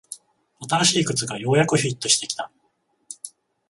[0.67, 2.49] 新しい靴がようやくフィットしてきた